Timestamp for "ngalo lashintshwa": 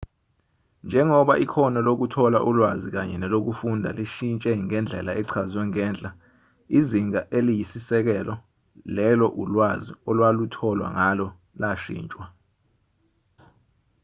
10.95-12.25